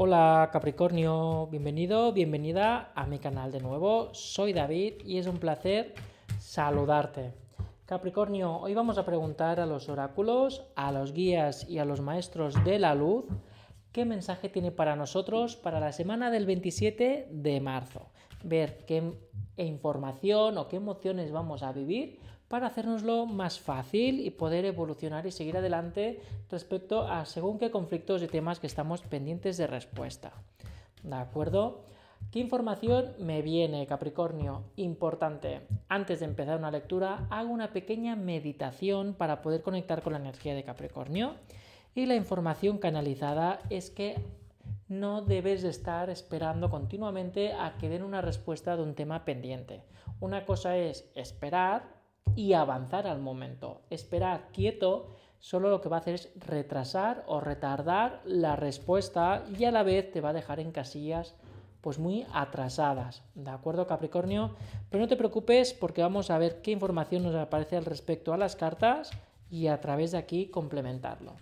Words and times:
Hola 0.00 0.50
Capricornio, 0.52 1.48
bienvenido, 1.50 2.12
bienvenida 2.12 2.92
a 2.94 3.04
mi 3.04 3.18
canal 3.18 3.50
de 3.50 3.58
nuevo. 3.58 4.14
Soy 4.14 4.52
David 4.52 5.04
y 5.04 5.18
es 5.18 5.26
un 5.26 5.38
placer 5.38 5.92
saludarte. 6.38 7.34
Capricornio, 7.84 8.58
hoy 8.58 8.74
vamos 8.74 8.96
a 8.96 9.04
preguntar 9.04 9.58
a 9.58 9.66
los 9.66 9.88
oráculos, 9.88 10.62
a 10.76 10.92
los 10.92 11.12
guías 11.12 11.68
y 11.68 11.78
a 11.78 11.84
los 11.84 12.00
maestros 12.00 12.62
de 12.62 12.78
la 12.78 12.94
luz 12.94 13.24
qué 13.90 14.04
mensaje 14.04 14.48
tiene 14.48 14.70
para 14.70 14.94
nosotros 14.94 15.56
para 15.56 15.80
la 15.80 15.90
semana 15.90 16.30
del 16.30 16.46
27 16.46 17.30
de 17.32 17.60
marzo. 17.60 18.06
Ver 18.44 18.84
qué 18.86 19.02
información 19.56 20.58
o 20.58 20.68
qué 20.68 20.76
emociones 20.76 21.32
vamos 21.32 21.64
a 21.64 21.72
vivir 21.72 22.20
para 22.48 22.66
hacernoslo 22.66 23.26
más 23.26 23.60
fácil 23.60 24.20
y 24.20 24.30
poder 24.30 24.64
evolucionar 24.64 25.26
y 25.26 25.30
seguir 25.30 25.56
adelante 25.56 26.20
respecto 26.50 27.06
a 27.06 27.24
según 27.26 27.58
qué 27.58 27.70
conflictos 27.70 28.22
y 28.22 28.26
temas 28.26 28.58
que 28.58 28.66
estamos 28.66 29.02
pendientes 29.02 29.58
de 29.58 29.66
respuesta. 29.66 30.32
¿De 31.02 31.16
acuerdo? 31.16 31.84
¿Qué 32.32 32.40
información 32.40 33.12
me 33.18 33.42
viene, 33.42 33.86
Capricornio? 33.86 34.64
Importante. 34.76 35.60
Antes 35.88 36.20
de 36.20 36.26
empezar 36.26 36.58
una 36.58 36.70
lectura, 36.70 37.26
hago 37.30 37.50
una 37.50 37.72
pequeña 37.72 38.16
meditación 38.16 39.14
para 39.14 39.40
poder 39.40 39.62
conectar 39.62 40.02
con 40.02 40.14
la 40.14 40.18
energía 40.18 40.54
de 40.54 40.64
Capricornio. 40.64 41.34
Y 41.94 42.06
la 42.06 42.16
información 42.16 42.78
canalizada 42.78 43.60
es 43.70 43.90
que 43.90 44.16
no 44.88 45.22
debes 45.22 45.64
estar 45.64 46.10
esperando 46.10 46.70
continuamente 46.70 47.52
a 47.52 47.76
que 47.78 47.88
den 47.88 48.02
una 48.02 48.20
respuesta 48.20 48.76
de 48.76 48.82
un 48.82 48.94
tema 48.94 49.24
pendiente. 49.24 49.82
Una 50.20 50.44
cosa 50.44 50.76
es 50.76 51.10
esperar 51.14 51.97
y 52.36 52.52
avanzar 52.52 53.06
al 53.06 53.20
momento. 53.20 53.82
Esperar 53.90 54.48
quieto 54.52 55.08
solo 55.40 55.70
lo 55.70 55.80
que 55.80 55.88
va 55.88 55.96
a 55.96 56.00
hacer 56.00 56.14
es 56.14 56.30
retrasar 56.36 57.24
o 57.26 57.40
retardar 57.40 58.20
la 58.24 58.56
respuesta 58.56 59.44
y 59.58 59.64
a 59.64 59.70
la 59.70 59.82
vez 59.82 60.10
te 60.10 60.20
va 60.20 60.30
a 60.30 60.34
dejar 60.34 60.60
en 60.60 60.72
casillas 60.72 61.34
pues 61.80 61.98
muy 61.98 62.26
atrasadas. 62.32 63.22
¿De 63.34 63.50
acuerdo, 63.50 63.86
Capricornio? 63.86 64.56
Pero 64.90 65.02
no 65.02 65.08
te 65.08 65.16
preocupes 65.16 65.72
porque 65.72 66.02
vamos 66.02 66.30
a 66.30 66.38
ver 66.38 66.60
qué 66.60 66.72
información 66.72 67.22
nos 67.22 67.34
aparece 67.34 67.76
al 67.76 67.84
respecto 67.84 68.32
a 68.32 68.36
las 68.36 68.56
cartas 68.56 69.10
y 69.50 69.68
a 69.68 69.80
través 69.80 70.12
de 70.12 70.18
aquí 70.18 70.46
complementarlo. 70.46 71.36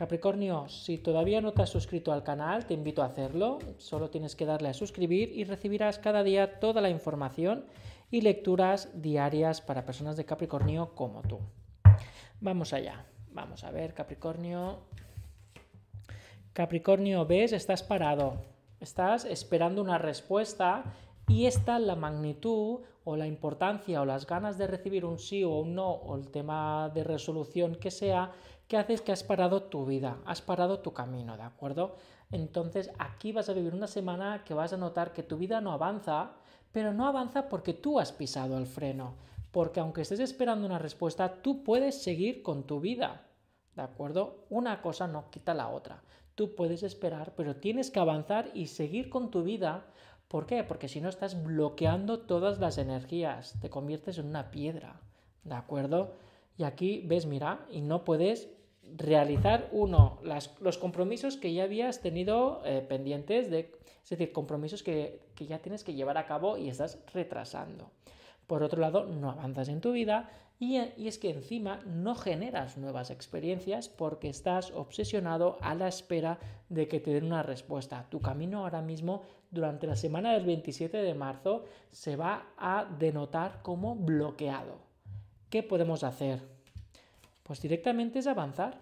Capricornio, 0.00 0.66
si 0.68 0.96
todavía 0.96 1.42
no 1.42 1.52
te 1.52 1.60
has 1.60 1.68
suscrito 1.68 2.10
al 2.12 2.22
canal, 2.22 2.64
te 2.64 2.72
invito 2.72 3.02
a 3.02 3.06
hacerlo. 3.06 3.58
Solo 3.76 4.08
tienes 4.08 4.34
que 4.34 4.46
darle 4.46 4.70
a 4.70 4.74
suscribir 4.74 5.30
y 5.36 5.44
recibirás 5.44 5.98
cada 5.98 6.22
día 6.22 6.58
toda 6.58 6.80
la 6.80 6.88
información 6.88 7.66
y 8.10 8.20
lecturas 8.22 8.90
diarias 9.00 9.60
para 9.60 9.84
personas 9.84 10.16
de 10.16 10.24
Capricornio 10.24 10.94
como 10.94 11.22
tú. 11.22 11.38
Vamos 12.40 12.72
allá. 12.72 13.06
Vamos 13.32 13.62
a 13.64 13.70
ver, 13.70 13.94
Capricornio. 13.94 14.80
Capricornio, 16.52 17.26
ves, 17.26 17.52
estás 17.52 17.82
parado. 17.82 18.42
Estás 18.80 19.24
esperando 19.24 19.82
una 19.82 19.98
respuesta 19.98 20.84
y 21.28 21.46
esta 21.46 21.78
la 21.78 21.94
magnitud 21.94 22.80
o 23.04 23.16
la 23.16 23.26
importancia 23.26 24.00
o 24.00 24.04
las 24.04 24.26
ganas 24.26 24.58
de 24.58 24.66
recibir 24.66 25.04
un 25.04 25.18
sí 25.18 25.44
o 25.44 25.60
un 25.60 25.74
no 25.74 25.90
o 25.90 26.16
el 26.16 26.28
tema 26.30 26.90
de 26.92 27.04
resolución 27.04 27.76
que 27.76 27.90
sea 27.90 28.32
que 28.66 28.76
haces 28.76 29.00
que 29.00 29.12
has 29.12 29.24
parado 29.24 29.64
tu 29.64 29.84
vida, 29.84 30.18
has 30.24 30.42
parado 30.42 30.78
tu 30.78 30.92
camino, 30.92 31.36
¿de 31.36 31.42
acuerdo? 31.42 31.96
Entonces 32.30 32.90
aquí 32.98 33.32
vas 33.32 33.48
a 33.48 33.52
vivir 33.52 33.74
una 33.74 33.88
semana 33.88 34.44
que 34.44 34.54
vas 34.54 34.72
a 34.72 34.76
notar 34.76 35.12
que 35.12 35.22
tu 35.22 35.36
vida 35.38 35.60
no 35.60 35.72
avanza 35.72 36.32
pero 36.72 36.92
no 36.92 37.06
avanza 37.06 37.48
porque 37.48 37.74
tú 37.74 37.98
has 37.98 38.12
pisado 38.12 38.58
el 38.58 38.66
freno, 38.66 39.14
porque 39.50 39.80
aunque 39.80 40.02
estés 40.02 40.20
esperando 40.20 40.66
una 40.66 40.78
respuesta, 40.78 41.42
tú 41.42 41.64
puedes 41.64 42.02
seguir 42.02 42.42
con 42.42 42.66
tu 42.66 42.80
vida. 42.80 43.26
¿De 43.74 43.82
acuerdo? 43.82 44.46
Una 44.50 44.82
cosa 44.82 45.06
no 45.06 45.30
quita 45.30 45.54
la 45.54 45.68
otra. 45.68 46.02
Tú 46.34 46.54
puedes 46.54 46.82
esperar, 46.82 47.34
pero 47.36 47.56
tienes 47.56 47.90
que 47.90 48.00
avanzar 48.00 48.50
y 48.54 48.68
seguir 48.68 49.10
con 49.10 49.30
tu 49.30 49.42
vida. 49.42 49.86
¿Por 50.28 50.46
qué? 50.46 50.62
Porque 50.64 50.88
si 50.88 51.00
no 51.00 51.08
estás 51.08 51.42
bloqueando 51.42 52.20
todas 52.20 52.60
las 52.60 52.78
energías, 52.78 53.58
te 53.60 53.70
conviertes 53.70 54.18
en 54.18 54.26
una 54.26 54.50
piedra. 54.50 55.00
¿De 55.44 55.54
acuerdo? 55.54 56.12
Y 56.56 56.64
aquí 56.64 57.02
ves, 57.06 57.26
mira, 57.26 57.66
y 57.70 57.80
no 57.80 58.04
puedes 58.04 58.50
realizar 58.96 59.68
uno, 59.72 60.18
los 60.60 60.78
compromisos 60.78 61.36
que 61.36 61.52
ya 61.52 61.64
habías 61.64 62.00
tenido 62.00 62.62
eh, 62.64 62.84
pendientes, 62.86 63.50
de, 63.50 63.72
es 64.02 64.10
decir, 64.10 64.32
compromisos 64.32 64.82
que, 64.82 65.20
ya 65.38 65.58
tienes 65.60 65.84
que 65.84 65.94
llevar 65.94 66.18
a 66.18 66.26
cabo 66.26 66.58
y 66.58 66.68
estás 66.68 66.98
retrasando. 67.12 67.90
Por 68.46 68.62
otro 68.62 68.80
lado, 68.80 69.06
no 69.06 69.30
avanzas 69.30 69.68
en 69.68 69.80
tu 69.80 69.92
vida 69.92 70.30
y, 70.58 70.78
y, 70.96 71.08
es 71.08 71.18
que 71.18 71.30
encima 71.30 71.80
no 71.86 72.14
generas 72.14 72.76
nuevas 72.76 73.10
experiencias 73.10 73.88
porque 73.88 74.28
estás 74.28 74.70
obsesionado 74.72 75.56
a 75.62 75.74
la 75.74 75.88
espera 75.88 76.38
de 76.68 76.86
que 76.88 77.00
te 77.00 77.12
den 77.12 77.24
una 77.24 77.42
respuesta. 77.42 78.06
Tu 78.10 78.20
camino 78.20 78.60
ahora 78.60 78.82
mismo, 78.82 79.22
durante 79.50 79.86
la 79.86 79.96
semana 79.96 80.34
del 80.34 80.44
27 80.44 80.98
de 80.98 81.14
marzo, 81.14 81.64
se 81.90 82.16
va 82.16 82.52
a 82.58 82.84
denotar 82.98 83.62
como 83.62 83.94
bloqueado. 83.94 84.78
¿Qué 85.48 85.62
podemos 85.62 86.04
hacer? 86.04 86.59
Pues 87.50 87.60
directamente 87.60 88.20
es 88.20 88.28
avanzar. 88.28 88.78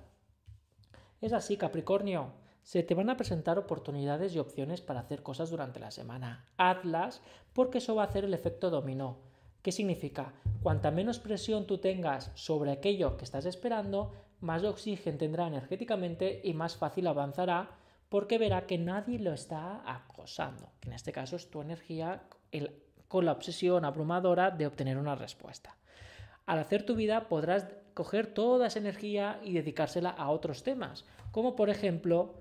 Es 1.23 1.33
así, 1.33 1.57
Capricornio. 1.57 2.35
Se 2.63 2.83
te 2.83 2.95
van 2.95 3.09
a 3.09 3.17
presentar 3.17 3.59
oportunidades 3.59 4.35
y 4.35 4.39
opciones 4.39 4.83
para 4.83 5.01
hacer 5.01 5.23
cosas 5.23 5.49
durante 5.49 5.81
la 5.81 5.91
semana. 5.91 6.45
Hazlas 6.59 7.23
porque 7.55 7.79
eso 7.79 7.95
va 7.95 8.03
a 8.03 8.07
hacer 8.09 8.27
el 8.27 8.35
efecto 8.35 8.69
dominó. 8.69 9.21
¿Qué 9.63 9.73
significa? 9.73 10.35
Cuanta 10.63 10.91
menos 10.91 11.19
presión 11.19 11.67
tú 11.67 11.79
tengas 11.79 12.31
sobre 12.35 12.71
aquello 12.71 13.17
que 13.17 13.25
estás 13.25 13.47
esperando, 13.47 14.13
más 14.41 14.63
oxígeno 14.65 15.17
tendrá 15.17 15.47
energéticamente 15.47 16.43
y 16.45 16.53
más 16.53 16.77
fácil 16.77 17.07
avanzará 17.07 17.71
porque 18.11 18.37
verá 18.37 18.67
que 18.67 18.77
nadie 18.77 19.19
lo 19.19 19.33
está 19.33 19.81
acosando. 19.91 20.73
en 20.83 20.93
este 20.93 21.11
caso 21.11 21.37
es 21.37 21.49
tu 21.49 21.63
energía 21.63 22.25
con 23.09 23.25
la 23.25 23.33
obsesión 23.33 23.87
abrumadora 23.87 24.51
de 24.51 24.67
obtener 24.67 24.99
una 24.99 25.15
respuesta. 25.15 25.75
Al 26.45 26.59
hacer 26.59 26.85
tu 26.85 26.97
vida 26.97 27.29
podrás 27.29 27.67
coger 27.99 28.29
toda 28.29 28.69
esa 28.69 28.79
energía 28.79 29.41
y 29.43 29.55
dedicársela 29.55 30.11
a 30.11 30.31
otros 30.31 30.63
temas, 30.63 31.05
como 31.33 31.57
por 31.57 31.69
ejemplo 31.69 32.37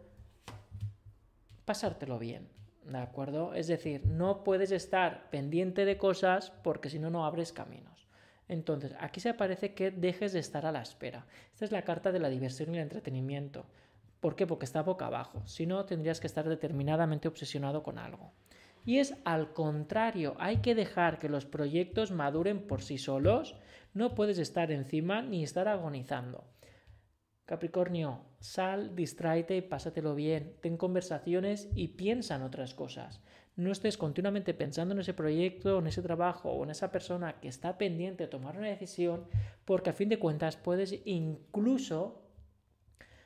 pasártelo 1.65 2.19
bien. 2.19 2.47
¿De 2.83 2.99
acuerdo? 2.99 3.55
Es 3.55 3.65
decir, 3.65 4.05
no 4.05 4.43
puedes 4.43 4.69
estar 4.69 5.31
pendiente 5.31 5.85
de 5.85 5.97
cosas 5.97 6.51
porque 6.63 6.91
si 6.91 6.99
no, 6.99 7.09
no 7.09 7.25
abres 7.25 7.53
caminos. 7.53 8.07
Entonces, 8.47 8.93
aquí 8.99 9.19
se 9.19 9.29
aparece 9.29 9.73
que 9.73 9.89
dejes 9.89 10.31
de 10.31 10.41
estar 10.41 10.63
a 10.67 10.71
la 10.71 10.83
espera. 10.83 11.25
Esta 11.53 11.65
es 11.65 11.71
la 11.71 11.81
carta 11.81 12.11
de 12.11 12.19
la 12.19 12.29
diversión 12.29 12.75
y 12.75 12.77
el 12.77 12.83
entretenimiento. 12.83 13.65
¿Por 14.19 14.35
qué? 14.35 14.45
Porque 14.45 14.65
está 14.65 14.83
boca 14.83 15.07
abajo. 15.07 15.41
Si 15.47 15.65
no, 15.65 15.85
tendrías 15.85 16.19
que 16.19 16.27
estar 16.27 16.47
determinadamente 16.47 17.27
obsesionado 17.27 17.81
con 17.81 17.97
algo. 17.97 18.31
Y 18.87 18.99
es 18.99 19.15
al 19.25 19.51
contrario, 19.51 20.37
hay 20.39 20.61
que 20.61 20.73
dejar 20.73 21.19
que 21.19 21.27
los 21.27 21.45
proyectos 21.45 22.11
maduren 22.11 22.67
por 22.67 22.81
sí 22.81 22.97
solos 22.97 23.57
no 23.93 24.15
puedes 24.15 24.37
estar 24.37 24.71
encima 24.71 25.21
ni 25.21 25.43
estar 25.43 25.67
agonizando. 25.67 26.45
Capricornio, 27.45 28.21
sal, 28.39 28.95
distráete 28.95 29.57
y 29.57 29.61
pásatelo 29.61 30.15
bien, 30.15 30.55
ten 30.61 30.77
conversaciones 30.77 31.67
y 31.75 31.89
piensa 31.89 32.35
en 32.35 32.43
otras 32.43 32.73
cosas. 32.73 33.21
No 33.57 33.73
estés 33.73 33.97
continuamente 33.97 34.53
pensando 34.53 34.93
en 34.93 35.01
ese 35.01 35.13
proyecto, 35.13 35.79
en 35.79 35.87
ese 35.87 36.01
trabajo 36.01 36.51
o 36.51 36.63
en 36.63 36.69
esa 36.69 36.89
persona 36.89 37.41
que 37.41 37.49
está 37.49 37.77
pendiente 37.77 38.23
de 38.23 38.29
tomar 38.29 38.57
una 38.57 38.69
decisión, 38.69 39.25
porque 39.65 39.89
a 39.89 39.93
fin 39.93 40.07
de 40.07 40.19
cuentas 40.19 40.55
puedes 40.55 40.95
incluso 41.03 42.21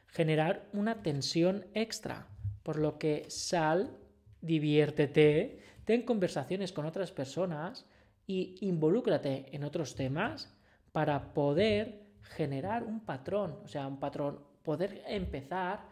generar 0.07 0.67
una 0.73 1.03
tensión 1.03 1.67
extra. 1.75 2.29
Por 2.63 2.79
lo 2.79 2.97
que 2.97 3.25
sal, 3.29 4.00
diviértete, 4.41 5.59
ten 5.85 6.03
conversaciones 6.03 6.71
con 6.71 6.85
otras 6.85 7.11
personas 7.11 7.85
y 8.27 8.57
involúcrate 8.61 9.47
en 9.51 9.63
otros 9.63 9.95
temas 9.95 10.53
para 10.91 11.33
poder 11.33 12.01
generar 12.21 12.83
un 12.83 13.01
patrón, 13.01 13.57
o 13.63 13.67
sea, 13.67 13.87
un 13.87 13.99
patrón, 13.99 14.39
poder 14.63 15.03
empezar 15.07 15.89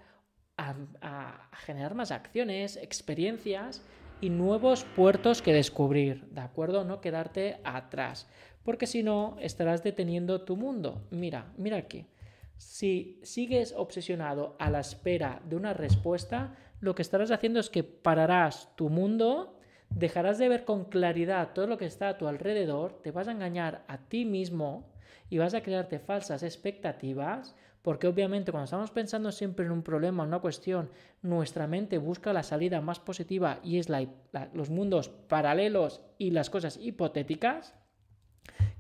a, 0.58 1.50
generar 1.66 1.96
más 1.96 2.12
acciones, 2.12 2.76
experiencias 2.78 3.82
y 4.22 4.30
nuevos 4.30 4.84
puertos 4.84 5.42
que 5.42 5.54
descubrir, 5.54 6.26
¿de 6.32 6.42
acuerdo? 6.42 6.84
No 6.84 7.00
quedarte 7.00 7.60
atrás, 7.64 8.28
porque 8.64 8.86
si 8.86 9.02
no 9.02 9.38
estarás 9.40 9.84
deteniendo 9.84 10.42
tu 10.42 10.58
mundo. 10.58 11.08
Mira, 11.12 11.54
mira 11.58 11.78
aquí. 11.78 12.06
Si 12.60 13.20
sigues 13.24 13.74
obsesionado 13.76 14.56
a 14.60 14.70
la 14.70 14.82
espera 14.82 15.42
de 15.46 15.56
una 15.56 15.74
respuesta, 15.74 16.56
lo 16.80 16.94
que 16.94 17.02
estarás 17.02 17.32
haciendo 17.32 17.60
es 17.60 17.72
que 17.72 17.84
pararás 17.84 18.76
tu 18.76 18.90
mundo 18.90 19.56
dejarás 19.90 20.38
de 20.38 20.50
ver 20.50 20.66
con 20.66 20.86
claridad 20.86 21.54
todo 21.54 21.68
lo 21.68 21.78
que 21.78 21.86
está 21.86 22.10
a 22.10 22.18
tu 22.18 22.28
alrededor, 22.28 23.02
te 23.02 23.12
vas 23.12 23.28
a 23.28 23.32
engañar 23.32 23.84
a 23.88 23.98
ti 23.98 24.26
mismo 24.26 24.92
y 25.30 25.38
vas 25.38 25.54
a 25.54 25.62
crearte 25.62 26.00
falsas 26.00 26.44
expectativas, 26.44 27.56
porque 27.82 28.08
obviamente 28.08 28.52
cuando 28.52 28.66
estamos 28.66 28.92
pensando 28.92 29.32
siempre 29.32 29.66
en 29.66 29.72
un 29.72 29.84
problema, 29.84 30.24
en 30.24 30.30
una 30.30 30.40
cuestión, 30.40 30.90
nuestra 31.22 31.68
mente 31.68 31.98
busca 31.98 32.34
la 32.34 32.44
salida 32.44 32.82
más 32.82 33.00
positiva 33.00 33.60
y 33.64 33.80
es 33.80 33.88
los 34.54 34.70
mundos 34.70 35.10
paralelos 35.10 36.02
y 36.18 36.32
las 36.32 36.50
cosas 36.50 36.78
hipotéticas 36.78 37.74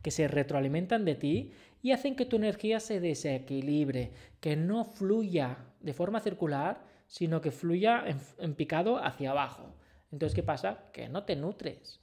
que 0.01 0.11
se 0.11 0.27
retroalimentan 0.27 1.05
de 1.05 1.15
ti 1.15 1.51
y 1.81 1.91
hacen 1.91 2.15
que 2.15 2.25
tu 2.25 2.35
energía 2.35 2.79
se 2.79 2.99
desequilibre, 2.99 4.11
que 4.39 4.55
no 4.55 4.85
fluya 4.85 5.57
de 5.79 5.93
forma 5.93 6.19
circular, 6.19 6.83
sino 7.07 7.41
que 7.41 7.51
fluya 7.51 8.03
en, 8.37 8.55
picado 8.55 9.03
hacia 9.03 9.31
abajo. 9.31 9.73
Entonces, 10.11 10.35
¿qué 10.35 10.43
pasa? 10.43 10.89
Que 10.93 11.09
no 11.09 11.23
te 11.23 11.35
nutres. 11.35 12.01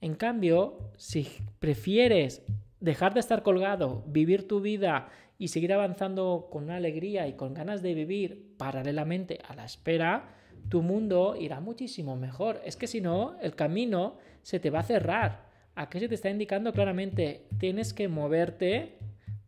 En 0.00 0.14
cambio, 0.14 0.92
si 0.96 1.28
prefieres 1.58 2.42
dejar 2.80 3.14
de 3.14 3.20
estar 3.20 3.42
colgado, 3.42 4.02
vivir 4.06 4.48
tu 4.48 4.60
vida 4.60 5.08
y 5.38 5.48
seguir 5.48 5.72
avanzando 5.72 6.48
con 6.50 6.64
una 6.64 6.76
alegría 6.76 7.28
y 7.28 7.34
con 7.34 7.54
ganas 7.54 7.82
de 7.82 7.94
vivir 7.94 8.54
paralelamente 8.56 9.38
a 9.46 9.54
la 9.54 9.64
espera, 9.64 10.34
tu 10.68 10.82
mundo 10.82 11.36
irá 11.38 11.60
muchísimo 11.60 12.16
mejor. 12.16 12.60
Es 12.64 12.76
que 12.76 12.86
si 12.86 13.00
no, 13.00 13.36
el 13.40 13.54
camino 13.54 14.18
se 14.42 14.58
te 14.58 14.70
va 14.70 14.80
a 14.80 14.84
cerrar. 14.84 15.51
Aquí 15.74 16.00
se 16.00 16.08
te 16.08 16.14
está 16.14 16.28
indicando 16.28 16.72
claramente, 16.72 17.46
tienes 17.58 17.94
que 17.94 18.06
moverte, 18.06 18.98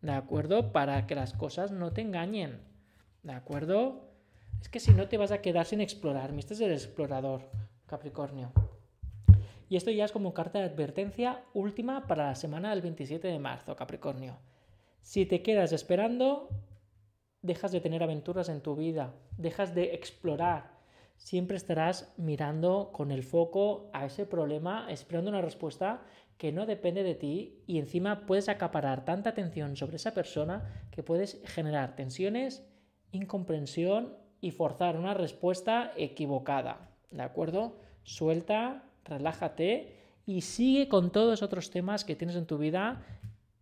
¿de 0.00 0.12
acuerdo? 0.12 0.72
Para 0.72 1.06
que 1.06 1.14
las 1.14 1.34
cosas 1.34 1.70
no 1.70 1.92
te 1.92 2.00
engañen, 2.00 2.60
¿de 3.22 3.32
acuerdo? 3.32 4.08
Es 4.60 4.70
que 4.70 4.80
si 4.80 4.92
no 4.92 5.06
te 5.06 5.18
vas 5.18 5.32
a 5.32 5.42
quedar 5.42 5.66
sin 5.66 5.82
explorar. 5.82 6.32
Este 6.38 6.54
es 6.54 6.60
el 6.60 6.72
explorador, 6.72 7.42
Capricornio. 7.86 8.52
Y 9.68 9.76
esto 9.76 9.90
ya 9.90 10.06
es 10.06 10.12
como 10.12 10.32
carta 10.32 10.60
de 10.60 10.64
advertencia 10.64 11.44
última 11.52 12.06
para 12.06 12.28
la 12.28 12.34
semana 12.34 12.70
del 12.70 12.80
27 12.80 13.28
de 13.28 13.38
marzo, 13.38 13.76
Capricornio. 13.76 14.38
Si 15.02 15.26
te 15.26 15.42
quedas 15.42 15.72
esperando, 15.72 16.48
dejas 17.42 17.72
de 17.72 17.82
tener 17.82 18.02
aventuras 18.02 18.48
en 18.48 18.62
tu 18.62 18.76
vida, 18.76 19.12
dejas 19.36 19.74
de 19.74 19.94
explorar, 19.94 20.73
siempre 21.16 21.56
estarás 21.56 22.12
mirando 22.16 22.90
con 22.92 23.10
el 23.10 23.22
foco 23.22 23.90
a 23.92 24.04
ese 24.06 24.26
problema, 24.26 24.86
esperando 24.90 25.30
una 25.30 25.40
respuesta 25.40 26.02
que 26.38 26.52
no 26.52 26.66
depende 26.66 27.02
de 27.02 27.14
ti 27.14 27.62
y 27.66 27.78
encima 27.78 28.26
puedes 28.26 28.48
acaparar 28.48 29.04
tanta 29.04 29.30
atención 29.30 29.76
sobre 29.76 29.96
esa 29.96 30.14
persona 30.14 30.86
que 30.90 31.02
puedes 31.02 31.40
generar 31.44 31.96
tensiones, 31.96 32.66
incomprensión 33.12 34.16
y 34.40 34.50
forzar 34.50 34.96
una 34.98 35.14
respuesta 35.14 35.92
equivocada. 35.96 36.90
¿De 37.10 37.22
acuerdo? 37.22 37.76
Suelta, 38.02 38.84
relájate 39.04 39.96
y 40.26 40.40
sigue 40.42 40.88
con 40.88 41.12
todos 41.12 41.30
los 41.30 41.42
otros 41.42 41.70
temas 41.70 42.04
que 42.04 42.16
tienes 42.16 42.36
en 42.36 42.46
tu 42.46 42.58
vida 42.58 43.02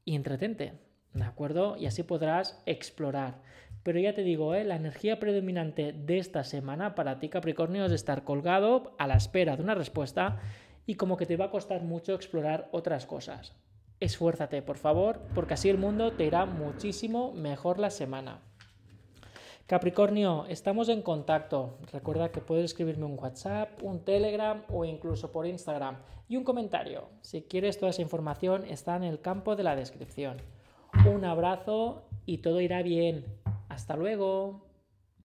y 0.04 0.16
entretente. 0.16 0.72
¿De 1.12 1.24
acuerdo? 1.24 1.76
Y 1.76 1.86
así 1.86 2.02
podrás 2.02 2.62
explorar. 2.66 3.42
Pero 3.82 3.98
ya 3.98 4.14
te 4.14 4.22
digo, 4.22 4.54
¿eh? 4.54 4.64
la 4.64 4.76
energía 4.76 5.18
predominante 5.18 5.92
de 5.92 6.18
esta 6.18 6.44
semana 6.44 6.94
para 6.94 7.18
ti, 7.18 7.28
Capricornio, 7.28 7.84
es 7.84 7.92
estar 7.92 8.22
colgado 8.24 8.94
a 8.98 9.06
la 9.06 9.16
espera 9.16 9.56
de 9.56 9.62
una 9.62 9.74
respuesta 9.74 10.40
y 10.86 10.94
como 10.94 11.16
que 11.16 11.26
te 11.26 11.36
va 11.36 11.46
a 11.46 11.50
costar 11.50 11.82
mucho 11.82 12.14
explorar 12.14 12.68
otras 12.72 13.06
cosas. 13.06 13.54
Esfuérzate, 13.98 14.62
por 14.62 14.78
favor, 14.78 15.20
porque 15.34 15.54
así 15.54 15.68
el 15.68 15.78
mundo 15.78 16.12
te 16.12 16.24
irá 16.24 16.44
muchísimo 16.44 17.32
mejor 17.32 17.78
la 17.78 17.90
semana. 17.90 18.40
Capricornio, 19.66 20.44
estamos 20.48 20.88
en 20.88 21.02
contacto. 21.02 21.78
Recuerda 21.92 22.30
que 22.30 22.40
puedes 22.40 22.66
escribirme 22.66 23.06
un 23.06 23.18
WhatsApp, 23.18 23.82
un 23.82 24.04
Telegram 24.04 24.64
o 24.68 24.84
incluso 24.84 25.30
por 25.30 25.46
Instagram. 25.46 25.96
Y 26.28 26.36
un 26.36 26.44
comentario. 26.44 27.08
Si 27.20 27.42
quieres 27.42 27.78
toda 27.78 27.90
esa 27.90 28.02
información 28.02 28.64
está 28.64 28.96
en 28.96 29.04
el 29.04 29.20
campo 29.20 29.54
de 29.54 29.62
la 29.62 29.76
descripción. 29.76 30.38
Un 31.10 31.24
abrazo 31.24 32.02
y 32.26 32.38
todo 32.38 32.60
irá 32.60 32.82
bien. 32.82 33.41
Hasta 33.72 33.96
luego. 33.96 34.71